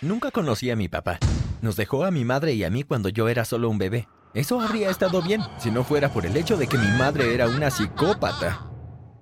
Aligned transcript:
Nunca 0.00 0.30
conocí 0.30 0.70
a 0.70 0.76
mi 0.76 0.88
papá. 0.88 1.18
Nos 1.60 1.74
dejó 1.74 2.04
a 2.04 2.12
mi 2.12 2.24
madre 2.24 2.54
y 2.54 2.62
a 2.62 2.70
mí 2.70 2.84
cuando 2.84 3.08
yo 3.08 3.28
era 3.28 3.44
solo 3.44 3.68
un 3.68 3.78
bebé. 3.78 4.06
Eso 4.32 4.60
habría 4.60 4.90
estado 4.90 5.20
bien 5.22 5.42
si 5.58 5.72
no 5.72 5.82
fuera 5.82 6.12
por 6.12 6.24
el 6.24 6.36
hecho 6.36 6.56
de 6.56 6.68
que 6.68 6.78
mi 6.78 6.86
madre 6.96 7.34
era 7.34 7.48
una 7.48 7.68
psicópata. 7.68 8.70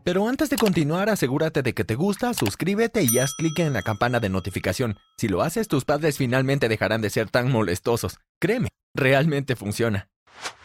Pero 0.04 0.28
antes 0.28 0.50
de 0.50 0.56
continuar, 0.56 1.08
asegúrate 1.08 1.62
de 1.62 1.72
que 1.72 1.84
te 1.84 1.94
gusta, 1.94 2.34
suscríbete 2.34 3.02
y 3.04 3.18
haz 3.18 3.34
clic 3.34 3.58
en 3.60 3.72
la 3.72 3.80
campana 3.80 4.20
de 4.20 4.28
notificación. 4.28 4.98
Si 5.16 5.28
lo 5.28 5.40
haces, 5.40 5.67
tus 5.67 5.87
padres 5.87 6.19
finalmente 6.19 6.69
dejarán 6.69 7.01
de 7.01 7.08
ser 7.08 7.31
tan 7.31 7.51
molestosos. 7.51 8.19
Créeme, 8.38 8.69
realmente 8.95 9.56
funciona. 9.56 10.11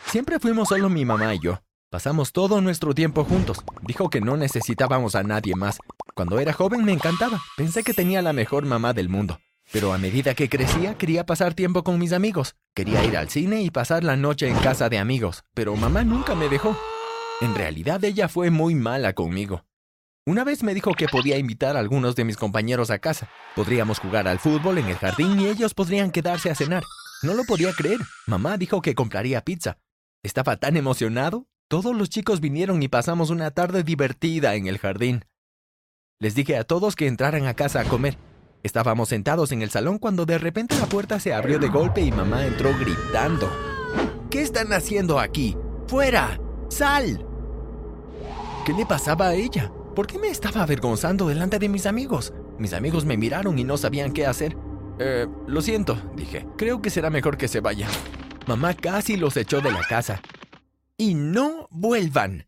Siempre 0.08 0.40
fuimos 0.40 0.68
solo 0.68 0.90
mi 0.90 1.06
mamá 1.06 1.34
y 1.36 1.40
yo. 1.40 1.62
Pasamos 1.90 2.34
todo 2.34 2.60
nuestro 2.60 2.94
tiempo 2.94 3.24
juntos. 3.24 3.64
Dijo 3.82 4.10
que 4.10 4.20
no 4.20 4.36
necesitábamos 4.36 5.16
a 5.16 5.24
nadie 5.24 5.56
más. 5.56 5.78
Cuando 6.14 6.38
era 6.40 6.52
joven 6.52 6.84
me 6.84 6.92
encantaba. 6.92 7.42
Pensé 7.56 7.84
que 7.84 7.94
tenía 7.94 8.22
la 8.22 8.34
mejor 8.34 8.66
mamá 8.66 8.94
del 8.94 9.08
mundo. 9.08 9.40
Pero 9.72 9.94
a 9.94 9.98
medida 9.98 10.34
que 10.34 10.50
crecía, 10.50 10.98
quería 10.98 11.26
pasar 11.26 11.54
tiempo 11.54 11.84
con 11.84 11.98
mis 11.98 12.12
amigos. 12.12 12.56
Quería 12.76 13.06
ir 13.06 13.16
al 13.16 13.30
cine 13.30 13.62
y 13.62 13.72
pasar 13.72 14.04
la 14.04 14.18
noche 14.18 14.50
en 14.50 14.58
casa 14.58 14.90
de 14.90 14.98
amigos. 14.98 15.44
Pero 15.54 15.76
mamá 15.76 16.04
nunca 16.04 16.36
me 16.36 16.50
dejó. 16.50 16.78
En 17.40 17.56
realidad 17.56 18.04
ella 18.04 18.28
fue 18.28 18.50
muy 18.50 18.76
mala 18.76 19.14
conmigo. 19.14 19.66
Una 20.26 20.44
vez 20.44 20.62
me 20.62 20.74
dijo 20.74 20.94
que 20.94 21.08
podía 21.08 21.38
invitar 21.38 21.76
a 21.76 21.80
algunos 21.80 22.16
de 22.16 22.26
mis 22.26 22.38
compañeros 22.38 22.92
a 22.92 23.00
casa. 23.00 23.30
Podríamos 23.56 24.00
jugar 24.00 24.28
al 24.28 24.40
fútbol 24.40 24.78
en 24.78 24.88
el 24.88 24.98
jardín 24.98 25.40
y 25.40 25.48
ellos 25.48 25.74
podrían 25.74 26.12
quedarse 26.12 26.52
a 26.52 26.56
cenar. 26.56 26.84
No 27.24 27.34
lo 27.34 27.44
podía 27.46 27.72
creer. 27.74 28.00
Mamá 28.28 28.58
dijo 28.58 28.82
que 28.82 28.94
compraría 28.94 29.42
pizza. 29.42 29.78
Estaba 30.22 30.58
tan 30.58 30.76
emocionado. 30.76 31.48
Todos 31.70 31.96
los 31.96 32.10
chicos 32.10 32.42
vinieron 32.42 32.84
y 32.84 32.90
pasamos 32.90 33.30
una 33.30 33.52
tarde 33.52 33.84
divertida 33.84 34.56
en 34.56 34.68
el 34.68 34.78
jardín. 34.78 35.26
Les 36.20 36.36
dije 36.36 36.58
a 36.58 36.66
todos 36.66 36.96
que 36.96 37.08
entraran 37.08 37.48
a 37.48 37.56
casa 37.56 37.80
a 37.80 37.86
comer. 37.86 38.18
Estábamos 38.64 39.10
sentados 39.10 39.52
en 39.52 39.62
el 39.62 39.72
salón 39.72 39.98
cuando 39.98 40.26
de 40.26 40.38
repente 40.38 40.78
la 40.80 40.86
puerta 40.86 41.20
se 41.20 41.34
abrió 41.34 41.58
de 41.58 41.68
golpe 41.68 42.02
y 42.02 42.12
mamá 42.12 42.46
entró 42.46 42.72
gritando. 42.78 43.50
¿Qué 44.30 44.42
están 44.42 44.72
haciendo 44.72 45.20
aquí? 45.20 45.58
¡Fuera! 45.88 46.40
¡Sal! 46.70 47.26
¿Qué 48.66 48.74
le 48.74 48.86
pasaba 48.86 49.30
a 49.30 49.34
ella? 49.34 49.72
¿Por 49.96 50.06
qué 50.06 50.20
me 50.20 50.30
estaba 50.30 50.62
avergonzando 50.62 51.28
delante 51.28 51.58
de 51.58 51.70
mis 51.70 51.86
amigos? 51.88 52.34
Mis 52.60 52.74
amigos 52.74 53.04
me 53.04 53.18
miraron 53.18 53.58
y 53.58 53.64
no 53.64 53.78
sabían 53.78 54.14
qué 54.14 54.28
hacer. 54.28 54.56
Eh, 55.00 55.28
lo 55.48 55.62
siento, 55.62 56.00
dije. 56.16 56.46
Creo 56.58 56.82
que 56.82 56.92
será 56.92 57.10
mejor 57.10 57.38
que 57.38 57.48
se 57.48 57.60
vaya. 57.60 57.88
Mamá 58.46 58.76
casi 58.76 59.18
los 59.18 59.36
echó 59.38 59.62
de 59.62 59.72
la 59.72 59.82
casa. 59.82 60.22
¡Y 60.98 61.16
no 61.16 61.68
vuelvan! 61.72 62.48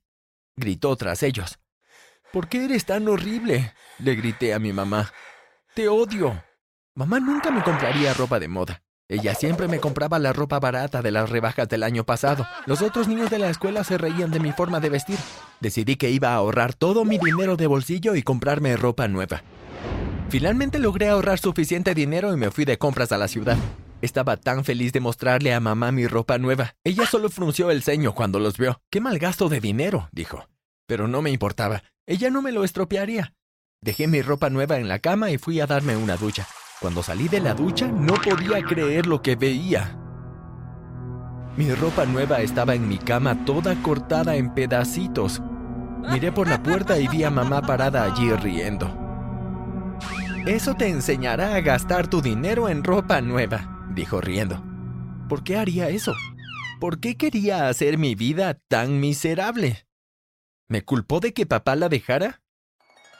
gritó 0.56 0.96
tras 0.96 1.24
ellos. 1.24 1.58
¿Por 2.32 2.48
qué 2.48 2.66
eres 2.66 2.86
tan 2.86 3.08
horrible? 3.08 3.74
le 3.98 4.16
grité 4.16 4.54
a 4.54 4.59
mi 4.59 4.72
mamá. 4.72 5.12
Te 5.76 5.90
odio. 5.90 6.44
Mamá 6.94 7.20
nunca 7.20 7.50
me 7.50 7.64
compraría 7.64 8.14
ropa 8.14 8.40
de 8.40 8.48
moda. 8.48 8.84
Ella 9.10 9.34
siempre 9.34 9.68
me 9.68 9.80
compraba 9.80 10.20
la 10.20 10.32
ropa 10.32 10.60
barata 10.60 11.02
de 11.02 11.10
las 11.10 11.32
rebajas 11.32 11.68
del 11.68 11.82
año 11.82 12.04
pasado. 12.04 12.46
Los 12.68 12.84
otros 12.84 13.08
niños 13.08 13.32
de 13.32 13.40
la 13.40 13.50
escuela 13.50 13.84
se 13.84 13.98
reían 13.98 14.30
de 14.30 14.40
mi 14.40 14.52
forma 14.52 14.80
de 14.80 14.90
vestir. 14.90 15.18
Decidí 15.62 15.96
que 15.96 16.12
iba 16.12 16.30
a 16.30 16.36
ahorrar 16.36 16.76
todo 16.76 17.06
mi 17.06 17.18
dinero 17.18 17.58
de 17.58 17.66
bolsillo 17.66 18.14
y 18.14 18.22
comprarme 18.22 18.78
ropa 18.78 19.08
nueva. 19.08 19.42
Finalmente 20.30 20.78
logré 20.78 21.10
ahorrar 21.10 21.40
suficiente 21.40 21.96
dinero 21.96 22.32
y 22.32 22.38
me 22.38 22.52
fui 22.52 22.66
de 22.66 22.78
compras 22.78 23.12
a 23.12 23.18
la 23.18 23.28
ciudad. 23.28 23.58
Estaba 24.04 24.38
tan 24.38 24.64
feliz 24.66 24.94
de 24.94 25.00
mostrarle 25.00 25.56
a 25.56 25.60
mamá 25.60 25.92
mi 25.92 26.06
ropa 26.06 26.38
nueva. 26.38 26.76
Ella 26.84 27.08
solo 27.08 27.30
frunció 27.30 27.72
el 27.72 27.82
ceño 27.82 28.14
cuando 28.14 28.38
los 28.38 28.60
vio. 28.60 28.80
¡Qué 28.92 29.02
mal 29.02 29.18
gasto 29.18 29.50
de 29.50 29.60
dinero! 29.60 30.08
dijo. 30.12 30.48
Pero 30.86 31.08
no 31.08 31.24
me 31.24 31.32
importaba. 31.32 31.82
Ella 32.06 32.30
no 32.30 32.44
me 32.44 32.52
lo 32.52 32.64
estropearía. 32.64 33.34
Dejé 33.84 34.08
mi 34.08 34.22
ropa 34.22 34.50
nueva 34.50 34.78
en 34.78 34.88
la 34.88 35.00
cama 35.00 35.30
y 35.31 35.38
fui 35.38 35.59
a 35.59 35.67
darme 35.67 35.98
una 35.98 36.16
ducha. 36.16 36.48
Cuando 36.80 37.03
salí 37.03 37.28
de 37.28 37.42
la 37.42 37.53
ducha 37.53 37.86
no 37.88 38.14
podía 38.14 38.62
creer 38.64 39.08
lo 39.08 39.22
que 39.22 39.36
veía. 39.36 40.00
Mi 41.58 41.70
ropa 41.73 42.06
nueva 42.06 42.40
estaba 42.40 42.75
en 42.75 42.88
mi 42.88 42.98
cama 42.98 43.44
toda 43.44 43.75
cortada 43.81 44.38
en 44.38 44.53
pedacitos. 44.53 45.41
Miré 46.09 46.31
por 46.31 46.47
la 46.47 46.63
puerta 46.63 46.97
y 46.97 47.09
vi 47.09 47.25
a 47.25 47.30
mamá 47.30 47.62
parada 47.62 48.06
allí 48.06 48.31
riendo. 48.31 48.97
Eso 50.46 50.75
te 50.75 50.88
enseñará 50.88 51.56
a 51.56 51.59
gastar 51.59 52.08
tu 52.08 52.22
dinero 52.22 52.69
en 52.69 52.85
ropa 52.85 53.19
nueva, 53.19 53.90
dijo 53.94 54.22
riendo. 54.22 54.63
¿Por 55.28 55.44
qué 55.44 55.58
haría 55.58 55.90
eso? 55.90 56.16
¿Por 56.79 57.02
qué 57.02 57.18
quería 57.18 57.68
hacer 57.68 57.97
mi 57.97 58.16
vida 58.16 58.53
tan 58.69 59.02
miserable? 59.02 59.88
¿Me 60.69 60.85
culpó 60.85 61.19
de 61.19 61.34
que 61.34 61.46
papá 61.46 61.75
la 61.75 61.90
dejara? 61.90 62.43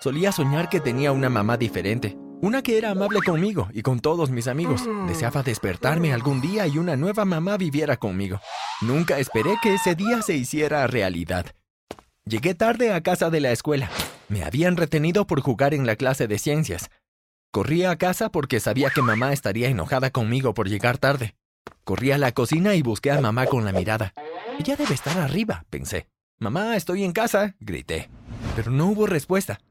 Solía 0.03 0.33
soñar 0.33 0.67
que 0.67 0.81
tenía 0.81 1.13
una 1.13 1.29
mamá 1.29 1.55
diferente, 1.55 2.17
una 2.41 2.61
que 2.61 2.77
era 2.77 2.91
amable 2.91 3.21
conmigo 3.21 3.69
y 3.71 3.83
con 3.83 4.01
todos 4.01 4.31
mis 4.31 4.49
amigos. 4.49 4.83
Deseaba 5.07 5.43
despertarme 5.43 6.11
algún 6.11 6.41
día 6.41 6.67
y 6.67 6.77
una 6.77 6.97
nueva 6.97 7.23
mamá 7.23 7.55
viviera 7.55 7.95
conmigo. 7.95 8.41
Nunca 8.81 9.17
esperé 9.17 9.55
que 9.61 9.75
ese 9.75 9.95
día 9.95 10.21
se 10.21 10.35
hiciera 10.35 10.85
realidad. 10.87 11.45
Llegué 12.25 12.53
tarde 12.53 12.91
a 12.91 12.99
casa 12.99 13.29
de 13.29 13.39
la 13.39 13.53
escuela. 13.53 13.89
Me 14.27 14.43
habían 14.43 14.75
retenido 14.75 15.25
por 15.25 15.39
jugar 15.39 15.73
en 15.73 15.87
la 15.87 15.95
clase 15.95 16.27
de 16.27 16.37
ciencias. 16.37 16.89
Corrí 17.53 17.85
a 17.85 17.95
casa 17.95 18.27
porque 18.27 18.59
sabía 18.59 18.89
que 18.89 19.01
mamá 19.01 19.31
estaría 19.31 19.69
enojada 19.69 20.09
conmigo 20.09 20.53
por 20.53 20.67
llegar 20.67 20.97
tarde. 20.97 21.37
Corrí 21.85 22.11
a 22.11 22.17
la 22.17 22.33
cocina 22.33 22.75
y 22.75 22.81
busqué 22.81 23.11
a 23.11 23.21
mamá 23.21 23.45
con 23.45 23.63
la 23.63 23.71
mirada. 23.71 24.11
Ella 24.59 24.75
debe 24.75 24.95
estar 24.95 25.17
arriba, 25.17 25.63
pensé. 25.69 26.09
Mamá, 26.39 26.75
estoy 26.75 27.05
en 27.05 27.13
casa, 27.13 27.55
grité. 27.61 28.09
Pero 28.57 28.69
no 28.69 28.87
hubo 28.87 29.07
respuesta. 29.07 29.61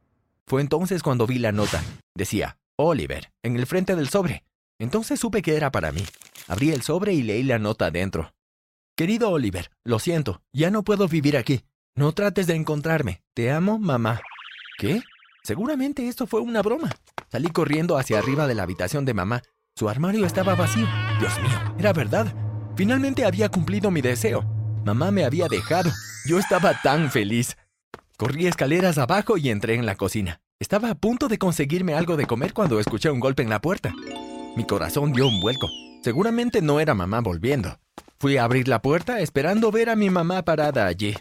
Fue 0.47 0.61
entonces 0.61 1.03
cuando 1.03 1.27
vi 1.27 1.39
la 1.39 1.53
nota. 1.53 1.83
Decía, 2.15 2.59
Oliver, 2.77 3.33
en 3.43 3.57
el 3.57 3.67
frente 3.67 3.97
del 3.97 4.09
sobre. 4.09 4.45
Entonces 4.79 5.21
supe 5.21 5.43
que 5.43 5.57
era 5.57 5.71
para 5.71 5.93
mí. 5.93 6.05
Abrí 6.49 6.71
el 6.71 6.83
sobre 6.83 7.13
y 7.15 7.23
leí 7.23 7.43
la 7.43 7.59
nota 7.59 7.91
dentro. 7.91 8.33
Querido 8.97 9.31
Oliver, 9.31 9.71
lo 9.85 9.99
siento, 9.99 10.43
ya 10.53 10.71
no 10.71 10.83
puedo 10.83 11.09
vivir 11.09 11.37
aquí. 11.37 11.65
No 11.95 12.13
trates 12.13 12.47
de 12.47 12.55
encontrarme. 12.55 13.23
Te 13.35 13.51
amo, 13.51 13.79
mamá. 13.79 14.21
¿Qué? 14.79 15.03
Seguramente 15.43 16.09
esto 16.09 16.27
fue 16.27 16.41
una 16.41 16.63
broma. 16.63 16.91
Salí 17.31 17.49
corriendo 17.49 17.97
hacia 17.97 18.19
arriba 18.19 18.47
de 18.47 18.55
la 18.55 18.63
habitación 18.63 19.05
de 19.05 19.15
mamá. 19.15 19.43
Su 19.77 19.89
armario 19.89 20.27
estaba 20.27 20.55
vacío. 20.55 20.87
Dios 21.19 21.33
mío, 21.41 21.75
era 21.79 21.93
verdad. 21.93 22.35
Finalmente 22.77 23.25
había 23.25 23.49
cumplido 23.49 23.91
mi 23.91 24.01
deseo. 24.01 24.43
Mamá 24.85 25.11
me 25.11 25.25
había 25.25 25.49
dejado. 25.49 25.91
Yo 26.27 26.39
estaba 26.39 26.81
tan 26.83 27.11
feliz. 27.11 27.57
Corrí 28.17 28.47
escaleras 28.47 28.99
abajo 28.99 29.37
y 29.37 29.49
entré 29.51 29.75
en 29.75 29.87
la 29.87 29.97
cocina. 29.97 30.41
Estaba 30.61 30.91
a 30.91 30.95
punto 30.95 31.29
de 31.29 31.39
conseguirme 31.39 31.95
algo 31.95 32.17
de 32.17 32.27
comer 32.27 32.53
cuando 32.53 32.79
escuché 32.79 33.11
un 33.11 33.21
golpe 33.21 33.43
en 33.43 33.51
la 33.51 33.61
puerta. 33.61 33.93
Mi 34.57 34.65
corazón 34.65 35.13
dio 35.13 35.27
un 35.27 35.41
vuelco. 35.41 35.69
Seguramente 36.03 36.63
no 36.63 36.79
era 36.79 36.95
mamá 36.95 37.21
volviendo. 37.21 37.79
Fui 38.21 38.37
a 38.37 38.45
abrir 38.45 38.69
la 38.69 38.81
puerta 38.81 39.21
esperando 39.21 39.73
ver 39.73 39.91
a 39.91 39.97
mi 39.97 40.11
mamá 40.11 40.45
parada 40.45 40.87
allí. 40.87 41.15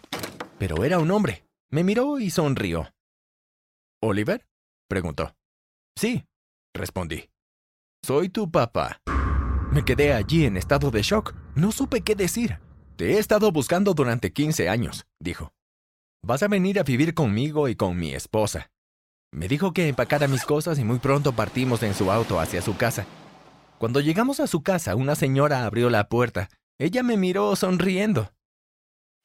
Pero 0.60 0.84
era 0.84 1.00
un 1.00 1.10
hombre. 1.10 1.46
Me 1.72 1.84
miró 1.84 2.20
y 2.20 2.30
sonrió. 2.30 2.94
¿Oliver? 4.02 4.46
preguntó. 4.88 5.36
Sí, 5.96 6.26
respondí. 6.74 7.30
Soy 8.04 8.30
tu 8.30 8.52
papá. 8.52 9.02
Me 9.72 9.86
quedé 9.86 10.14
allí 10.14 10.46
en 10.46 10.58
estado 10.58 10.92
de 10.92 11.02
shock. 11.02 11.34
No 11.56 11.72
supe 11.72 12.02
qué 12.02 12.14
decir. 12.14 12.60
Te 12.98 13.14
he 13.14 13.20
estado 13.20 13.52
buscando 13.52 13.94
durante 13.94 14.34
15 14.34 14.70
años, 14.70 15.06
dijo. 15.20 15.54
Vas 16.24 16.44
a 16.44 16.48
venir 16.48 16.80
a 16.80 16.84
vivir 16.84 17.16
conmigo 17.16 17.68
y 17.68 17.76
con 17.76 17.98
mi 17.98 18.14
esposa. 18.14 18.70
Me 19.34 19.48
dijo 19.48 19.74
que 19.74 19.88
empacara 19.88 20.28
mis 20.28 20.46
cosas 20.46 20.78
y 20.78 20.84
muy 20.84 21.00
pronto 21.00 21.34
partimos 21.34 21.82
en 21.82 21.96
su 21.96 22.12
auto 22.12 22.40
hacia 22.40 22.62
su 22.62 22.78
casa. 22.78 23.08
Cuando 23.80 24.02
llegamos 24.02 24.40
a 24.40 24.46
su 24.46 24.62
casa, 24.62 24.96
una 24.96 25.16
señora 25.16 25.66
abrió 25.66 25.90
la 25.90 26.10
puerta. 26.10 26.50
Ella 26.78 27.02
me 27.02 27.18
miró 27.18 27.56
sonriendo. 27.56 28.32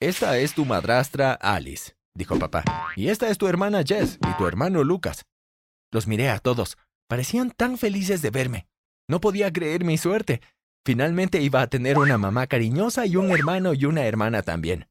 Esta 0.01 0.39
es 0.39 0.55
tu 0.55 0.65
madrastra 0.65 1.35
Alice, 1.35 1.97
dijo 2.15 2.39
papá. 2.39 2.65
Y 2.97 3.09
esta 3.09 3.29
es 3.29 3.37
tu 3.37 3.47
hermana 3.47 3.83
Jess 3.85 4.19
y 4.27 4.39
tu 4.39 4.47
hermano 4.47 4.83
Lucas. 4.83 5.27
Los 5.93 6.07
miré 6.07 6.31
a 6.31 6.39
todos. 6.39 6.79
Parecían 7.09 7.51
tan 7.51 7.77
felices 7.77 8.23
de 8.23 8.31
verme. 8.31 8.69
No 9.07 9.21
podía 9.21 9.53
creer 9.53 9.85
mi 9.85 9.99
suerte. 9.99 10.41
Finalmente 10.85 11.43
iba 11.43 11.61
a 11.61 11.67
tener 11.67 11.99
una 11.99 12.17
mamá 12.17 12.47
cariñosa 12.47 13.05
y 13.05 13.17
un 13.17 13.33
hermano 13.33 13.75
y 13.75 13.85
una 13.85 14.07
hermana 14.07 14.43
también. 14.43 14.89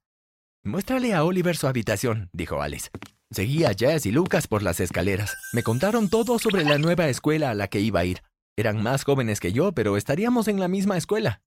Muéstrale 0.65 1.13
a 1.13 1.23
Oliver 1.23 1.56
su 1.56 1.67
habitación, 1.67 2.27
dijo 2.33 2.59
Alice. 2.59 2.89
Seguí 3.29 3.65
a 3.65 3.75
Jess 3.77 4.07
y 4.07 4.12
Lucas 4.12 4.47
por 4.47 4.63
las 4.63 4.79
escaleras. 4.79 5.38
Me 5.53 5.62
contaron 5.62 6.09
todo 6.09 6.39
sobre 6.39 6.63
la 6.63 6.79
nueva 6.79 7.07
escuela 7.07 7.51
a 7.51 7.53
la 7.53 7.67
que 7.67 7.81
iba 7.81 8.00
a 8.00 8.06
ir. 8.06 8.23
Eran 8.57 8.81
más 8.81 9.03
jóvenes 9.03 9.39
que 9.39 9.53
yo, 9.53 9.73
pero 9.73 9.95
estaríamos 9.95 10.47
en 10.47 10.59
la 10.59 10.67
misma 10.67 10.97
escuela. 10.97 11.44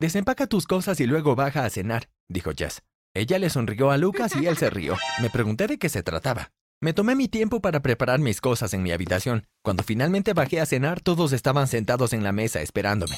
Desempaca 0.00 0.48
tus 0.48 0.66
cosas 0.66 0.98
y 0.98 1.06
luego 1.06 1.36
baja 1.36 1.64
a 1.64 1.70
cenar, 1.70 2.10
dijo 2.28 2.50
Jess. 2.56 2.82
Ella 3.14 3.38
le 3.38 3.50
sonrió 3.50 3.92
a 3.92 3.98
Lucas 3.98 4.34
y 4.34 4.46
él 4.46 4.56
se 4.56 4.68
rió. 4.68 4.96
Me 5.22 5.30
pregunté 5.30 5.68
de 5.68 5.78
qué 5.78 5.88
se 5.88 6.02
trataba. 6.02 6.50
Me 6.80 6.92
tomé 6.92 7.14
mi 7.14 7.28
tiempo 7.28 7.60
para 7.60 7.82
preparar 7.82 8.18
mis 8.18 8.40
cosas 8.40 8.74
en 8.74 8.82
mi 8.82 8.90
habitación. 8.90 9.46
Cuando 9.62 9.84
finalmente 9.84 10.32
bajé 10.32 10.60
a 10.60 10.66
cenar, 10.66 11.00
todos 11.00 11.32
estaban 11.32 11.68
sentados 11.68 12.12
en 12.14 12.24
la 12.24 12.32
mesa 12.32 12.62
esperándome. 12.62 13.16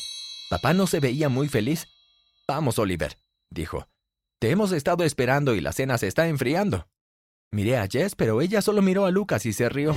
Papá 0.50 0.74
no 0.74 0.86
se 0.86 1.00
veía 1.00 1.30
muy 1.30 1.48
feliz. 1.48 1.86
Vamos, 2.46 2.78
Oliver, 2.78 3.16
dijo. 3.48 3.86
Te 4.42 4.50
hemos 4.50 4.72
estado 4.72 5.04
esperando 5.04 5.54
y 5.54 5.60
la 5.60 5.70
cena 5.70 5.98
se 5.98 6.08
está 6.08 6.26
enfriando. 6.26 6.88
Miré 7.52 7.76
a 7.76 7.86
Jess, 7.86 8.16
pero 8.16 8.40
ella 8.40 8.60
solo 8.60 8.82
miró 8.82 9.06
a 9.06 9.12
Lucas 9.12 9.46
y 9.46 9.52
se 9.52 9.68
rió. 9.68 9.94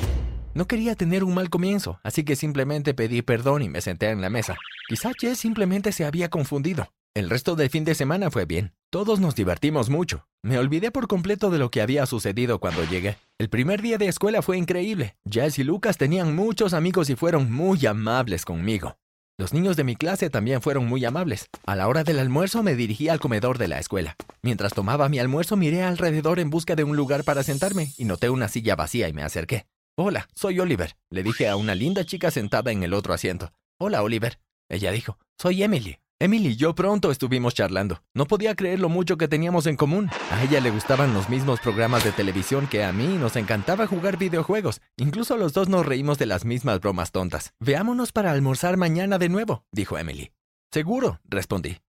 No 0.54 0.68
quería 0.68 0.94
tener 0.94 1.24
un 1.24 1.34
mal 1.34 1.50
comienzo, 1.50 2.00
así 2.04 2.24
que 2.24 2.36
simplemente 2.36 2.94
pedí 2.94 3.24
perdón 3.24 3.64
y 3.64 3.70
me 3.70 3.82
senté 3.82 4.12
en 4.12 4.22
la 4.22 4.30
mesa. 4.30 4.56
Quizá 4.88 5.14
Jess 5.20 5.40
simplemente 5.40 5.92
se 5.92 6.06
había 6.06 6.30
confundido. 6.30 6.90
El 7.16 7.32
resto 7.32 7.56
del 7.56 7.72
fin 7.72 7.86
de 7.86 7.96
semana 7.96 8.30
fue 8.30 8.46
bien. 8.46 8.76
Todos 8.92 9.20
nos 9.20 9.34
divertimos 9.34 9.90
mucho. 9.90 10.28
Me 10.44 10.60
olvidé 10.60 10.92
por 10.92 11.08
completo 11.08 11.50
de 11.50 11.58
lo 11.58 11.72
que 11.72 11.82
había 11.82 12.06
sucedido 12.06 12.60
cuando 12.60 12.84
llegué. 12.84 13.18
El 13.40 13.50
primer 13.50 13.82
día 13.82 13.98
de 13.98 14.10
escuela 14.10 14.44
fue 14.44 14.60
increíble. 14.60 15.16
Jess 15.28 15.58
y 15.58 15.64
Lucas 15.64 15.98
tenían 15.98 16.36
muchos 16.36 16.76
amigos 16.76 17.10
y 17.10 17.16
fueron 17.16 17.52
muy 17.52 17.84
amables 17.88 18.46
conmigo. 18.46 18.96
Los 19.38 19.54
niños 19.54 19.76
de 19.76 19.84
mi 19.84 19.98
clase 19.98 20.30
también 20.30 20.62
fueron 20.62 20.86
muy 20.86 21.04
amables. 21.04 21.50
A 21.66 21.76
la 21.76 21.90
hora 21.90 22.06
del 22.06 22.20
almuerzo 22.20 22.64
me 22.64 22.76
dirigí 22.76 23.10
al 23.10 23.20
comedor 23.20 23.58
de 23.58 23.68
la 23.68 23.80
escuela. 23.80 24.16
Mientras 24.42 24.74
tomaba 24.74 25.10
mi 25.10 25.20
almuerzo 25.20 25.58
miré 25.58 25.84
alrededor 25.84 26.40
en 26.40 26.50
busca 26.50 26.76
de 26.76 26.86
un 26.86 26.96
lugar 26.96 27.26
para 27.26 27.44
sentarme 27.44 27.92
y 27.98 28.06
noté 28.06 28.30
una 28.30 28.48
silla 28.48 28.78
vacía 28.78 29.10
y 29.10 29.14
me 29.14 29.24
acerqué. 29.24 29.66
Hola, 29.98 30.30
soy 30.36 30.62
Oliver, 30.62 30.96
le 31.10 31.22
dije 31.22 31.50
a 31.50 31.58
una 31.58 31.76
linda 31.76 32.06
chica 32.06 32.32
sentada 32.32 32.72
en 32.72 32.84
el 32.84 32.94
otro 32.94 33.14
asiento. 33.14 33.52
Hola, 33.78 34.04
Oliver. 34.04 34.40
Ella 34.70 34.92
dijo, 34.92 35.18
soy 35.38 35.64
Emily. 35.64 36.00
Emily 36.18 36.52
y 36.52 36.56
yo 36.56 36.74
pronto 36.76 37.12
estuvimos 37.12 37.54
charlando. 37.54 38.02
No 38.14 38.26
podía 38.26 38.56
creer 38.56 38.80
lo 38.80 38.88
mucho 38.88 39.18
que 39.18 39.28
teníamos 39.28 39.68
en 39.68 39.76
común. 39.76 40.10
A 40.32 40.44
ella 40.44 40.62
le 40.62 40.72
gustaban 40.72 41.14
los 41.14 41.28
mismos 41.28 41.60
programas 41.60 42.06
de 42.06 42.14
televisión 42.14 42.68
que 42.68 42.86
a 42.86 42.94
mí 42.94 43.04
y 43.04 43.18
nos 43.18 43.36
encantaba 43.36 43.86
jugar 43.86 44.18
videojuegos. 44.18 44.80
Incluso 44.96 45.36
los 45.36 45.52
dos 45.52 45.68
nos 45.68 45.86
reímos 45.86 46.18
de 46.18 46.26
las 46.26 46.46
mismas 46.46 46.80
bromas 46.80 47.12
tontas. 47.12 47.54
Veámonos 47.60 48.14
para 48.14 48.32
almorzar 48.32 48.78
mañana 48.78 49.18
de 49.18 49.28
nuevo, 49.28 49.66
dijo 49.74 49.98
Emily. 49.98 50.32
Seguro, 50.72 51.20
respondí. 51.26 51.80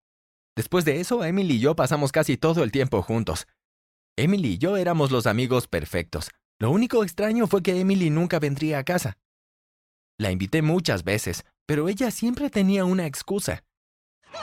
Después 0.56 0.84
de 0.84 0.99
eso, 1.00 1.22
Emily 1.22 1.55
y 1.55 1.61
yo 1.61 1.76
pasamos 1.76 2.11
casi 2.11 2.37
todo 2.37 2.64
el 2.64 2.72
tiempo 2.72 3.02
juntos. 3.02 3.46
Emily 4.17 4.55
y 4.55 4.58
yo 4.58 4.76
éramos 4.76 5.12
los 5.12 5.29
amigos 5.29 5.69
perfectos. 5.69 6.31
Lo 6.58 6.72
único 6.72 7.05
extraño 7.05 7.46
fue 7.46 7.62
que 7.62 7.79
Emily 7.79 8.11
nunca 8.11 8.40
vendría 8.40 8.81
a 8.81 8.84
casa. 8.84 9.19
La 10.19 10.32
invité 10.32 10.62
muchas 10.62 11.05
veces, 11.05 11.44
pero 11.64 11.88
ella 11.88 12.11
siempre 12.11 12.50
tenía 12.50 12.84
una 12.84 13.06
excusa. 13.06 13.62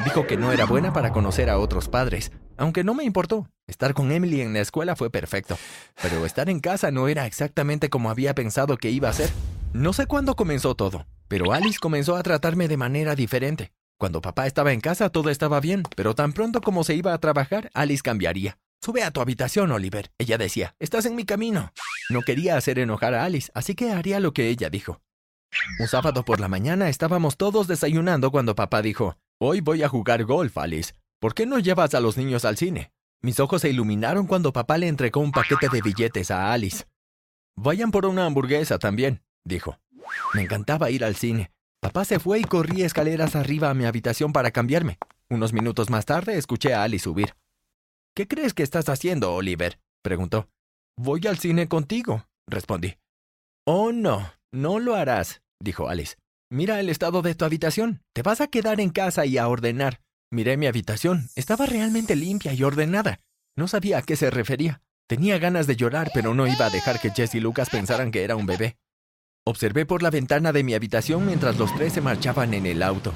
Dijo 0.04 0.28
que 0.28 0.38
no 0.38 0.52
era 0.52 0.66
buena 0.66 0.92
para 0.92 1.12
conocer 1.12 1.50
a 1.50 1.60
otros 1.60 1.88
padres, 1.88 2.32
aunque 2.58 2.84
no 2.84 2.94
me 2.94 3.04
importó. 3.04 3.48
Estar 3.68 3.94
con 3.94 4.12
Emily 4.12 4.42
en 4.42 4.54
la 4.54 4.60
escuela 4.60 4.96
fue 4.96 5.10
perfecto, 5.10 5.58
pero 6.02 6.26
estar 6.26 6.50
en 6.50 6.60
casa 6.60 6.92
no 6.92 7.08
era 7.08 7.26
exactamente 7.26 7.90
como 7.90 8.10
había 8.10 8.36
pensado 8.36 8.78
que 8.78 8.92
iba 8.92 9.10
a 9.10 9.14
ser. 9.14 9.30
No 9.72 9.94
sé 9.94 10.06
cuándo 10.06 10.36
comenzó 10.36 10.76
todo, 10.76 11.06
pero 11.28 11.54
Alice 11.54 11.80
comenzó 11.80 12.18
a 12.18 12.24
tratarme 12.24 12.68
de 12.68 12.78
manera 12.78 13.16
diferente. 13.16 13.72
Cuando 13.98 14.22
papá 14.22 14.48
estaba 14.48 14.74
en 14.74 14.82
casa 14.82 15.10
todo 15.10 15.30
estaba 15.30 15.60
bien, 15.62 15.84
pero 15.96 16.16
tan 16.16 16.34
pronto 16.34 16.62
como 16.62 16.84
se 16.84 16.96
iba 16.96 17.14
a 17.14 17.20
trabajar, 17.20 17.70
Alice 17.74 18.04
cambiaría. 18.04 18.58
Sube 18.82 19.04
a 19.04 19.12
tu 19.12 19.22
habitación, 19.22 19.72
Oliver. 19.72 20.12
Ella 20.18 20.38
decía, 20.38 20.76
estás 20.80 21.06
en 21.06 21.16
mi 21.16 21.24
camino. 21.24 21.72
No 22.10 22.22
quería 22.22 22.58
hacer 22.58 22.80
enojar 22.80 23.14
a 23.14 23.24
Alice, 23.24 23.50
así 23.54 23.76
que 23.76 23.92
haría 23.92 24.20
lo 24.20 24.34
que 24.34 24.50
ella 24.50 24.70
dijo. 24.70 25.00
Un 25.80 25.88
sábado 25.88 26.26
por 26.26 26.40
la 26.40 26.50
mañana 26.50 26.90
estábamos 26.90 27.38
todos 27.38 27.68
desayunando 27.68 28.32
cuando 28.32 28.56
papá 28.56 28.82
dijo, 28.82 29.16
Hoy 29.40 29.62
voy 29.62 29.84
a 29.84 29.90
jugar 29.90 30.24
golf, 30.24 30.58
Alice. 30.58 30.94
¿Por 31.20 31.34
qué 31.34 31.46
no 31.46 31.60
llevas 31.60 31.94
a 31.94 32.00
los 32.00 32.18
niños 32.18 32.46
al 32.46 32.58
cine? 32.58 32.92
Mis 33.22 33.40
ojos 33.40 33.62
se 33.62 33.70
iluminaron 33.70 34.28
cuando 34.28 34.54
papá 34.54 34.78
le 34.78 34.88
entregó 34.88 35.22
un 35.22 35.32
paquete 35.32 35.70
de 35.70 35.82
billetes 35.82 36.32
a 36.32 36.52
Alice. 36.54 36.86
Vayan 37.56 37.92
por 37.92 38.06
una 38.06 38.26
hamburguesa 38.26 38.80
también, 38.80 39.24
dijo. 39.44 39.78
Me 40.34 40.42
encantaba 40.42 40.90
ir 40.92 41.06
al 41.06 41.16
cine. 41.16 41.52
Papá 41.80 42.06
se 42.06 42.20
fue 42.20 42.40
y 42.40 42.44
corrí 42.44 42.84
escaleras 42.84 43.36
arriba 43.36 43.70
a 43.70 43.74
mi 43.74 43.86
habitación 43.86 44.34
para 44.34 44.52
cambiarme. 44.52 44.98
Unos 45.30 45.54
minutos 45.54 45.90
más 45.90 46.06
tarde 46.06 46.38
escuché 46.38 46.74
a 46.74 46.84
Alice 46.84 47.04
subir. 47.04 47.36
¿Qué 48.16 48.28
crees 48.28 48.54
que 48.54 48.64
estás 48.64 48.90
haciendo, 48.90 49.34
Oliver? 49.34 49.80
preguntó. 50.02 50.50
Voy 50.98 51.26
al 51.28 51.40
cine 51.40 51.68
contigo, 51.68 52.28
respondí. 52.48 52.98
Oh, 53.66 53.92
no, 53.92 54.32
no 54.52 54.80
lo 54.80 54.96
harás, 54.96 55.42
dijo 55.60 55.90
Alice. 55.90 56.16
Mira 56.54 56.80
el 56.80 56.90
estado 56.90 57.24
de 57.24 57.34
tu 57.34 57.46
habitación. 57.46 58.04
Te 58.14 58.22
vas 58.22 58.40
a 58.40 58.46
quedar 58.46 58.80
en 58.80 58.92
casa 58.92 59.26
y 59.26 59.40
a 59.40 59.48
ordenar. 59.48 60.02
Miré 60.30 60.56
mi 60.56 60.68
habitación. 60.68 61.32
Estaba 61.36 61.66
realmente 61.66 62.16
limpia 62.16 62.54
y 62.54 62.62
ordenada. 62.62 63.22
No 63.58 63.68
sabía 63.68 63.98
a 63.98 64.02
qué 64.04 64.16
se 64.16 64.30
refería. 64.30 64.80
Tenía 65.08 65.40
ganas 65.40 65.66
de 65.66 65.76
llorar, 65.76 66.12
pero 66.14 66.36
no 66.36 66.46
iba 66.46 66.68
a 66.68 66.70
dejar 66.70 67.02
que 67.02 67.10
Jess 67.10 67.34
y 67.34 67.40
Lucas 67.40 67.72
pensaran 67.72 68.12
que 68.12 68.24
era 68.24 68.36
un 68.36 68.46
bebé. 68.46 68.78
Observé 69.48 69.88
por 69.88 70.04
la 70.04 70.12
ventana 70.12 70.52
de 70.52 70.64
mi 70.64 70.76
habitación 70.76 71.26
mientras 71.26 71.58
los 71.58 71.74
tres 71.74 71.94
se 71.94 72.02
marchaban 72.02 72.54
en 72.54 72.68
el 72.68 72.84
auto. 72.84 73.14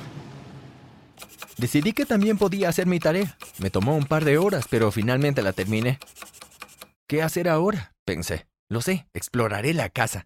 Decidí 1.60 1.94
que 1.94 2.08
también 2.08 2.40
podía 2.40 2.70
hacer 2.70 2.88
mi 2.88 3.00
tarea. 3.00 3.38
Me 3.60 3.70
tomó 3.70 3.96
un 3.96 4.08
par 4.08 4.26
de 4.26 4.40
horas, 4.40 4.66
pero 4.68 4.92
finalmente 4.92 5.44
la 5.44 5.54
terminé. 5.54 6.00
¿Qué 7.08 7.22
hacer 7.22 7.50
ahora? 7.50 7.94
pensé. 8.04 8.48
Lo 8.68 8.82
sé, 8.82 9.06
exploraré 9.14 9.76
la 9.76 9.90
casa. 9.90 10.26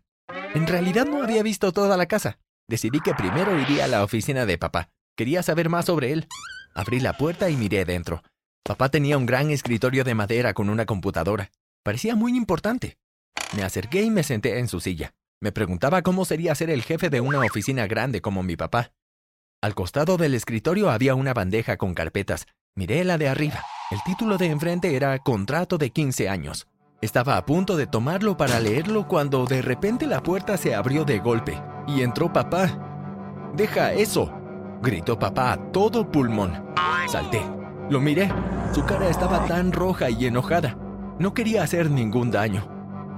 En 0.56 0.66
realidad 0.66 1.08
no 1.08 1.22
había 1.22 1.44
visto 1.44 1.74
toda 1.74 1.98
la 1.98 2.06
casa. 2.06 2.40
Decidí 2.72 3.02
que 3.02 3.14
primero 3.14 3.60
iría 3.60 3.84
a 3.84 3.88
la 3.90 4.02
oficina 4.02 4.46
de 4.46 4.58
papá. 4.58 4.88
Quería 5.18 5.44
saber 5.44 5.68
más 5.68 5.88
sobre 5.88 6.14
él. 6.14 6.30
Abrí 6.74 7.02
la 7.02 7.18
puerta 7.18 7.50
y 7.50 7.58
miré 7.58 7.84
dentro. 7.84 8.24
Papá 8.64 8.88
tenía 8.88 9.18
un 9.18 9.26
gran 9.26 9.50
escritorio 9.50 10.06
de 10.06 10.16
madera 10.16 10.54
con 10.54 10.70
una 10.70 10.86
computadora. 10.86 11.52
Parecía 11.84 12.16
muy 12.16 12.38
importante. 12.38 12.98
Me 13.58 13.64
acerqué 13.64 14.04
y 14.04 14.10
me 14.10 14.24
senté 14.24 14.58
en 14.58 14.70
su 14.70 14.80
silla. 14.80 15.14
Me 15.42 15.52
preguntaba 15.52 16.02
cómo 16.02 16.24
sería 16.24 16.56
ser 16.56 16.70
el 16.70 16.82
jefe 16.82 17.10
de 17.10 17.20
una 17.20 17.40
oficina 17.40 17.88
grande 17.88 18.22
como 18.22 18.42
mi 18.42 18.56
papá. 18.56 18.94
Al 19.62 19.76
costado 19.76 20.16
del 20.16 20.34
escritorio 20.34 20.92
había 20.92 21.14
una 21.14 21.34
bandeja 21.34 21.76
con 21.76 21.94
carpetas. 21.94 22.48
Miré 22.74 23.04
la 23.04 23.18
de 23.18 23.28
arriba. 23.28 23.66
El 23.90 24.02
título 24.06 24.38
de 24.38 24.46
enfrente 24.46 24.96
era 24.96 25.20
Contrato 25.20 25.78
de 25.78 25.90
15 25.90 26.30
años. 26.30 26.68
Estaba 27.02 27.36
a 27.36 27.46
punto 27.46 27.76
de 27.76 27.88
tomarlo 27.88 28.38
para 28.38 28.62
leerlo 28.62 29.10
cuando 29.10 29.46
de 29.46 29.62
repente 29.62 30.08
la 30.08 30.24
puerta 30.24 30.56
se 30.56 30.74
abrió 30.74 31.04
de 31.04 31.20
golpe 31.20 31.62
y 31.96 32.02
entró 32.02 32.32
papá. 32.32 32.70
¡Deja 33.56 33.94
eso! 33.94 34.32
gritó 34.82 35.18
papá 35.20 35.54
a 35.54 35.72
todo 35.72 36.10
pulmón. 36.10 36.66
Salté. 37.08 37.42
Lo 37.90 38.00
miré. 38.00 38.32
Su 38.74 38.86
cara 38.86 39.10
estaba 39.10 39.46
tan 39.46 39.72
roja 39.72 40.10
y 40.10 40.26
enojada. 40.26 40.78
No 41.20 41.34
quería 41.34 41.64
hacer 41.64 41.92
ningún 41.92 42.32
daño. 42.32 42.68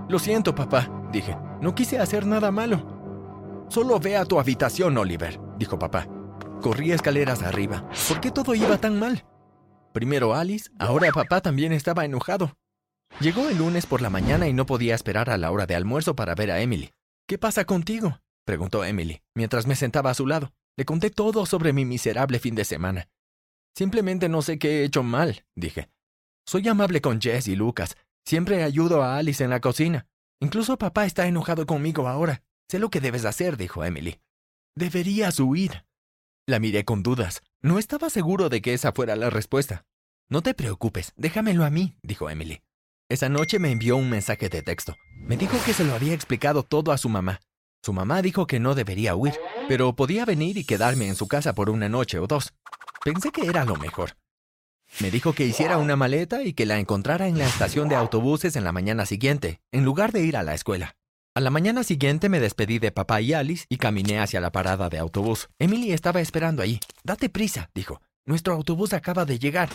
Lo 0.10 0.20
siento, 0.20 0.56
papá, 0.56 0.90
dije. 1.12 1.38
No 1.62 1.76
quise 1.76 2.00
hacer 2.00 2.26
nada 2.26 2.52
malo. 2.52 3.66
Solo 3.70 4.00
ve 4.00 4.18
a 4.18 4.26
tu 4.26 4.40
habitación, 4.40 4.98
Oliver, 4.98 5.40
dijo 5.58 5.80
papá. 5.80 6.08
Corrí 6.62 6.92
escaleras 6.92 7.44
arriba. 7.44 7.88
¿Por 8.08 8.20
qué 8.20 8.32
todo 8.32 8.56
iba 8.56 8.78
tan 8.78 9.00
mal? 9.00 9.26
Primero 9.94 10.34
Alice, 10.34 10.70
ahora 10.80 11.12
papá 11.12 11.42
también 11.42 11.72
estaba 11.72 12.04
enojado. 12.04 12.54
Llegó 13.20 13.48
el 13.48 13.60
lunes 13.60 13.86
por 13.86 14.02
la 14.02 14.10
mañana 14.10 14.48
y 14.48 14.54
no 14.54 14.66
podía 14.66 14.96
esperar 14.96 15.30
a 15.30 15.38
la 15.38 15.52
hora 15.52 15.66
de 15.66 15.76
almuerzo 15.76 16.16
para 16.16 16.36
ver 16.36 16.52
a 16.52 16.60
Emily. 16.62 16.92
¿Qué 17.28 17.38
pasa 17.38 17.64
contigo? 17.66 18.20
Preguntó 18.46 18.84
Emily, 18.84 19.22
mientras 19.36 19.68
me 19.68 19.76
sentaba 19.76 20.12
a 20.12 20.14
su 20.14 20.28
lado. 20.28 20.54
Le 20.76 20.86
conté 20.86 21.10
todo 21.10 21.46
sobre 21.46 21.74
mi 21.74 21.86
miserable 21.86 22.40
fin 22.40 22.56
de 22.56 22.66
semana. 22.66 23.10
Simplemente 23.76 24.30
no 24.30 24.42
sé 24.42 24.58
qué 24.58 24.82
he 24.82 24.84
hecho 24.86 25.04
mal, 25.04 25.46
dije. 25.56 25.90
Soy 26.46 26.68
amable 26.68 27.02
con 27.02 27.22
Jess 27.22 27.48
y 27.48 27.56
Lucas. 27.56 27.96
Siempre 28.26 28.64
ayudo 28.64 29.04
a 29.04 29.18
Alice 29.18 29.44
en 29.44 29.50
la 29.50 29.62
cocina. 29.62 30.08
Incluso 30.40 30.78
papá 30.78 31.06
está 31.06 31.28
enojado 31.28 31.66
conmigo 31.66 32.08
ahora. 32.08 32.44
Sé 32.70 32.80
lo 32.80 32.90
que 32.90 33.02
debes 33.02 33.26
hacer, 33.26 33.58
dijo 33.58 33.84
Emily. 33.84 34.20
Deberías 34.76 35.40
huir. 35.40 35.86
La 36.48 36.60
miré 36.60 36.86
con 36.86 37.04
dudas. 37.04 37.42
No 37.62 37.80
estaba 37.80 38.10
seguro 38.10 38.50
de 38.50 38.62
que 38.62 38.74
esa 38.74 38.92
fuera 38.92 39.16
la 39.16 39.30
respuesta. 39.30 39.86
No 40.30 40.42
te 40.42 40.54
preocupes, 40.54 41.14
déjamelo 41.16 41.64
a 41.64 41.70
mí, 41.70 41.96
dijo 42.02 42.30
Emily. 42.30 42.62
Esa 43.10 43.30
noche 43.30 43.60
me 43.60 43.72
envió 43.72 43.96
un 43.96 44.10
mensaje 44.10 44.50
de 44.50 44.62
texto. 44.62 44.96
Me 45.16 45.38
dijo 45.38 45.58
que 45.66 45.74
se 45.74 45.84
lo 45.84 45.94
había 45.94 46.14
explicado 46.14 46.64
todo 46.64 46.92
a 46.92 46.98
su 46.98 47.10
mamá. 47.10 47.40
Su 47.84 47.92
mamá 47.92 48.22
dijo 48.22 48.48
que 48.48 48.62
no 48.62 48.76
debería 48.76 49.14
huir, 49.14 49.34
pero 49.68 49.94
podía 49.94 50.24
venir 50.24 50.58
y 50.58 50.64
quedarme 50.64 51.10
en 51.10 51.16
su 51.16 51.28
casa 51.28 51.54
por 51.54 51.70
una 51.70 51.90
noche 51.90 52.18
o 52.18 52.28
dos. 52.28 52.54
Pensé 53.04 53.32
que 53.32 53.46
era 53.46 53.66
lo 53.66 53.76
mejor. 53.76 54.16
Me 55.02 55.12
dijo 55.12 55.34
que 55.34 55.46
hiciera 55.46 55.78
una 55.78 55.98
maleta 55.98 56.44
y 56.44 56.54
que 56.54 56.66
la 56.66 56.80
encontrara 56.80 57.28
en 57.28 57.38
la 57.38 57.46
estación 57.46 57.90
de 57.90 57.96
autobuses 57.96 58.56
en 58.56 58.64
la 58.64 58.72
mañana 58.72 59.06
siguiente, 59.06 59.60
en 59.74 59.84
lugar 59.84 60.14
de 60.14 60.22
ir 60.22 60.38
a 60.38 60.44
la 60.44 60.54
escuela. 60.54 60.96
A 61.36 61.42
la 61.42 61.50
mañana 61.50 61.84
siguiente 61.84 62.30
me 62.30 62.40
despedí 62.40 62.80
de 62.80 62.94
papá 62.94 63.20
y 63.20 63.34
Alice 63.34 63.66
y 63.68 63.78
caminé 63.78 64.20
hacia 64.20 64.40
la 64.40 64.54
parada 64.54 64.88
de 64.88 65.00
autobús. 65.00 65.50
Emily 65.60 65.92
estaba 65.92 66.22
esperando 66.22 66.64
ahí. 66.64 66.80
Date 67.04 67.28
prisa, 67.28 67.70
dijo. 67.76 68.02
Nuestro 68.26 68.54
autobús 68.54 68.94
acaba 68.94 69.26
de 69.26 69.40
llegar. 69.40 69.68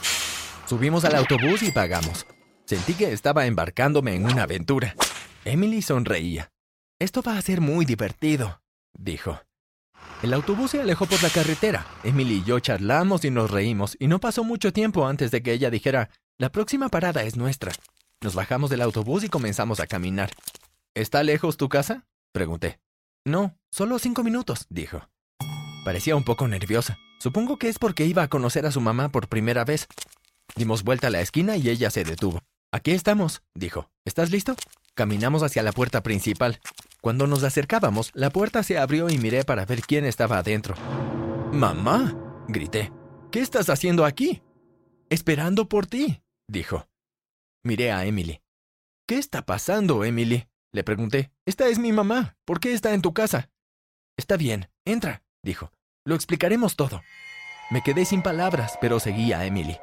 Subimos 0.67 1.05
al 1.05 1.17
autobús 1.17 1.63
y 1.63 1.73
pagamos. 1.73 2.27
Sentí 2.65 2.95
que 2.95 3.13
estaba 3.13 3.45
embarcándome 3.45 4.15
en 4.15 4.25
una 4.25 4.45
aventura. 4.45 4.95
Emily 5.45 5.83
sonreía. 5.83 6.51
Esto 7.01 7.23
va 7.23 7.39
a 7.39 7.43
ser 7.43 7.61
muy 7.61 7.85
divertido, 7.85 8.61
dijo. 8.93 9.41
El 10.21 10.35
autobús 10.35 10.73
se 10.73 10.81
alejó 10.81 11.07
por 11.07 11.23
la 11.23 11.31
carretera. 11.31 11.87
Emily 12.03 12.39
y 12.39 12.45
yo 12.45 12.59
charlamos 12.59 13.25
y 13.25 13.31
nos 13.31 13.53
reímos, 13.53 13.97
y 14.01 14.09
no 14.09 14.19
pasó 14.19 14.43
mucho 14.43 14.73
tiempo 14.73 15.07
antes 15.07 15.31
de 15.31 15.41
que 15.41 15.53
ella 15.53 15.71
dijera, 15.71 16.11
la 16.39 16.51
próxima 16.51 16.89
parada 16.89 17.23
es 17.23 17.37
nuestra. 17.37 17.71
Nos 18.21 18.35
bajamos 18.35 18.69
del 18.69 18.83
autobús 18.83 19.23
y 19.23 19.29
comenzamos 19.29 19.79
a 19.79 19.87
caminar. 19.87 20.31
¿Está 20.95 21.23
lejos 21.23 21.57
tu 21.57 21.69
casa? 21.69 22.05
Pregunté. 22.33 22.81
No, 23.25 23.57
solo 23.71 24.01
cinco 24.01 24.25
minutos, 24.25 24.67
dijo. 24.69 25.09
Parecía 25.85 26.17
un 26.17 26.25
poco 26.25 26.49
nerviosa. 26.49 26.99
Supongo 27.21 27.59
que 27.59 27.69
es 27.69 27.79
porque 27.79 28.07
iba 28.07 28.25
a 28.25 28.29
conocer 28.29 28.67
a 28.67 28.73
su 28.73 28.81
mamá 28.81 29.11
por 29.11 29.29
primera 29.29 29.65
vez. 29.65 29.87
Dimos 30.57 30.83
vuelta 30.83 31.07
a 31.07 31.11
la 31.11 31.21
esquina 31.21 31.57
y 31.57 31.69
ella 31.69 31.91
se 31.91 32.03
detuvo. 32.03 32.41
Aquí 32.73 32.91
estamos, 32.91 33.43
dijo. 33.55 33.89
¿Estás 34.05 34.33
listo? 34.33 34.57
Caminamos 34.95 35.45
hacia 35.45 35.63
la 35.63 35.71
puerta 35.71 36.03
principal. 36.03 36.61
Cuando 37.01 37.27
nos 37.27 37.45
acercábamos, 37.45 38.11
la 38.15 38.31
puerta 38.31 38.63
se 38.63 38.79
abrió 38.79 39.09
y 39.09 39.19
miré 39.19 39.45
para 39.45 39.65
ver 39.65 39.83
quién 39.83 40.05
estaba 40.05 40.39
adentro. 40.39 40.75
¡Mamá! 41.53 42.17
grité. 42.49 42.93
¿Qué 43.31 43.41
estás 43.41 43.69
haciendo 43.69 44.05
aquí? 44.05 44.43
Esperando 45.11 45.69
por 45.69 45.87
ti, 45.87 46.23
dijo. 46.49 46.89
Miré 47.63 47.93
a 47.93 48.05
Emily. 48.05 48.41
¿Qué 49.07 49.17
está 49.19 49.43
pasando, 49.43 50.05
Emily? 50.05 50.49
Le 50.73 50.85
pregunté. 50.85 51.31
Esta 51.47 51.69
es 51.69 51.79
mi 51.79 51.93
mamá. 51.93 52.37
¿Por 52.45 52.61
qué 52.61 52.73
está 52.73 52.93
en 52.95 53.03
tu 53.03 53.15
casa? 53.15 53.51
Está 54.17 54.37
bien, 54.37 54.69
entra, 54.85 55.23
dijo. 55.43 55.71
Lo 56.05 56.15
explicaremos 56.15 56.77
todo. 56.77 57.03
Me 57.71 57.83
quedé 57.83 58.05
sin 58.05 58.23
palabras, 58.23 58.79
pero 58.81 58.99
seguí 58.99 59.33
a 59.33 59.45
Emily. 59.45 59.79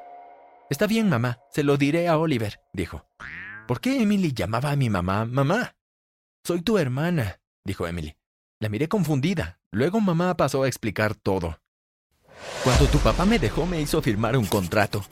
Está 0.69 0.87
bien, 0.87 1.07
mamá, 1.07 1.39
se 1.51 1.63
lo 1.63 1.77
diré 1.77 2.07
a 2.07 2.17
Oliver, 2.17 2.59
dijo. 2.73 3.07
¿Por 3.67 3.79
qué 3.79 4.01
Emily 4.01 4.33
llamaba 4.33 4.71
a 4.71 4.75
mi 4.75 4.89
mamá 4.89 5.25
mamá? 5.25 5.74
Soy 6.45 6.61
tu 6.61 6.77
hermana, 6.77 7.41
dijo 7.65 7.87
Emily. 7.87 8.17
La 8.59 8.69
miré 8.69 8.87
confundida. 8.87 9.59
Luego 9.71 9.99
mamá 9.99 10.37
pasó 10.37 10.61
a 10.61 10.67
explicar 10.67 11.15
todo. 11.15 11.59
Cuando 12.63 12.85
tu 12.85 12.99
papá 12.99 13.25
me 13.25 13.39
dejó 13.39 13.65
me 13.65 13.81
hizo 13.81 13.99
firmar 13.99 14.37
un 14.37 14.45
contrato. 14.45 15.03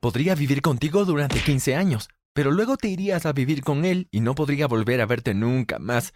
Podría 0.00 0.34
vivir 0.34 0.62
contigo 0.62 1.04
durante 1.04 1.42
15 1.42 1.76
años, 1.76 2.08
pero 2.32 2.52
luego 2.52 2.78
te 2.78 2.88
irías 2.88 3.26
a 3.26 3.34
vivir 3.34 3.62
con 3.62 3.84
él 3.84 4.08
y 4.10 4.20
no 4.20 4.34
podría 4.34 4.66
volver 4.66 5.02
a 5.02 5.06
verte 5.06 5.34
nunca 5.34 5.78
más. 5.78 6.14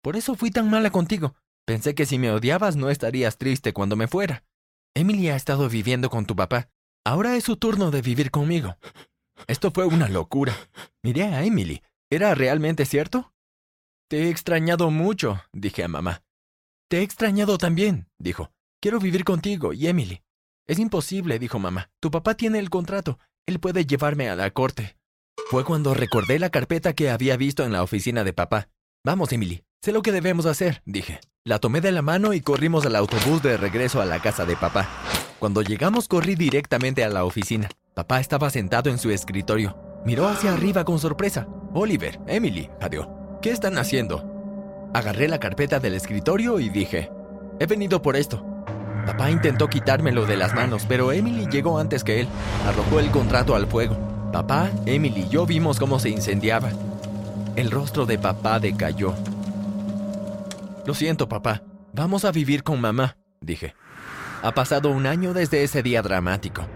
Por 0.00 0.16
eso 0.16 0.36
fui 0.36 0.50
tan 0.50 0.70
mala 0.70 0.88
contigo. 0.88 1.34
Pensé 1.66 1.94
que 1.94 2.06
si 2.06 2.18
me 2.18 2.30
odiabas 2.30 2.76
no 2.76 2.88
estarías 2.88 3.36
triste 3.36 3.74
cuando 3.74 3.94
me 3.94 4.08
fuera. 4.08 4.42
Emily 4.94 5.28
ha 5.28 5.36
estado 5.36 5.68
viviendo 5.68 6.08
con 6.08 6.24
tu 6.24 6.34
papá. 6.34 6.70
Ahora 7.04 7.36
es 7.36 7.44
su 7.44 7.58
turno 7.58 7.90
de 7.90 8.00
vivir 8.00 8.30
conmigo. 8.30 8.78
Esto 9.48 9.70
fue 9.70 9.84
una 9.84 10.08
locura. 10.08 10.56
Miré 11.02 11.24
a 11.24 11.44
Emily. 11.44 11.82
¿Era 12.08 12.34
realmente 12.34 12.86
cierto? 12.86 13.33
Te 14.08 14.24
he 14.24 14.30
extrañado 14.30 14.90
mucho, 14.90 15.42
dije 15.52 15.82
a 15.82 15.88
mamá. 15.88 16.22
Te 16.88 16.98
he 16.98 17.02
extrañado 17.02 17.56
también, 17.56 18.06
dijo. 18.18 18.52
Quiero 18.80 19.00
vivir 19.00 19.24
contigo 19.24 19.72
y 19.72 19.86
Emily. 19.86 20.22
Es 20.66 20.78
imposible, 20.78 21.38
dijo 21.38 21.58
mamá. 21.58 21.90
Tu 22.00 22.10
papá 22.10 22.34
tiene 22.34 22.58
el 22.58 22.68
contrato. 22.68 23.18
Él 23.46 23.60
puede 23.60 23.86
llevarme 23.86 24.28
a 24.28 24.36
la 24.36 24.50
corte. 24.50 24.96
Fue 25.48 25.64
cuando 25.64 25.94
recordé 25.94 26.38
la 26.38 26.50
carpeta 26.50 26.92
que 26.92 27.10
había 27.10 27.36
visto 27.36 27.64
en 27.64 27.72
la 27.72 27.82
oficina 27.82 28.24
de 28.24 28.34
papá. 28.34 28.68
Vamos, 29.04 29.32
Emily. 29.32 29.64
Sé 29.82 29.92
lo 29.92 30.02
que 30.02 30.12
debemos 30.12 30.46
hacer, 30.46 30.82
dije. 30.84 31.20
La 31.44 31.58
tomé 31.58 31.80
de 31.80 31.92
la 31.92 32.02
mano 32.02 32.34
y 32.34 32.40
corrimos 32.40 32.84
al 32.86 32.96
autobús 32.96 33.42
de 33.42 33.56
regreso 33.56 34.00
a 34.00 34.06
la 34.06 34.20
casa 34.20 34.44
de 34.44 34.56
papá. 34.56 34.88
Cuando 35.38 35.62
llegamos 35.62 36.08
corrí 36.08 36.34
directamente 36.34 37.04
a 37.04 37.08
la 37.08 37.24
oficina. 37.24 37.70
Papá 37.94 38.20
estaba 38.20 38.50
sentado 38.50 38.90
en 38.90 38.98
su 38.98 39.10
escritorio. 39.10 39.76
Miró 40.04 40.28
hacia 40.28 40.52
arriba 40.52 40.84
con 40.84 40.98
sorpresa. 40.98 41.46
Oliver, 41.74 42.20
Emily, 42.26 42.70
jadeó. 42.80 43.23
¿Qué 43.44 43.50
están 43.50 43.76
haciendo? 43.76 44.24
Agarré 44.94 45.28
la 45.28 45.38
carpeta 45.38 45.78
del 45.78 45.92
escritorio 45.92 46.60
y 46.60 46.70
dije, 46.70 47.10
he 47.60 47.66
venido 47.66 48.00
por 48.00 48.16
esto. 48.16 48.42
Papá 49.04 49.30
intentó 49.30 49.68
quitármelo 49.68 50.24
de 50.24 50.38
las 50.38 50.54
manos, 50.54 50.86
pero 50.88 51.12
Emily 51.12 51.46
llegó 51.50 51.78
antes 51.78 52.04
que 52.04 52.20
él. 52.20 52.28
Arrojó 52.66 53.00
el 53.00 53.10
contrato 53.10 53.54
al 53.54 53.66
fuego. 53.66 53.98
Papá, 54.32 54.70
Emily 54.86 55.24
y 55.24 55.28
yo 55.28 55.44
vimos 55.44 55.78
cómo 55.78 55.98
se 55.98 56.08
incendiaba. 56.08 56.70
El 57.54 57.70
rostro 57.70 58.06
de 58.06 58.18
papá 58.18 58.60
decayó. 58.60 59.12
Lo 60.86 60.94
siento, 60.94 61.28
papá. 61.28 61.60
Vamos 61.92 62.24
a 62.24 62.32
vivir 62.32 62.62
con 62.62 62.80
mamá, 62.80 63.18
dije. 63.42 63.74
Ha 64.42 64.52
pasado 64.54 64.88
un 64.88 65.04
año 65.04 65.34
desde 65.34 65.64
ese 65.64 65.82
día 65.82 66.00
dramático. 66.00 66.66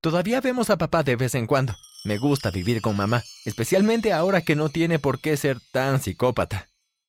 Todavía 0.00 0.40
vemos 0.40 0.70
a 0.70 0.78
papá 0.78 1.02
de 1.02 1.16
vez 1.16 1.34
en 1.34 1.46
cuando. 1.46 1.74
Me 2.04 2.18
gusta 2.18 2.50
vivir 2.50 2.82
con 2.82 2.96
mamá, 2.96 3.24
especialmente 3.46 4.12
ahora 4.12 4.42
que 4.42 4.56
no 4.56 4.68
tiene 4.68 4.98
por 4.98 5.20
qué 5.20 5.38
ser 5.38 5.58
tan 5.72 6.02
psicópata. 6.02 6.68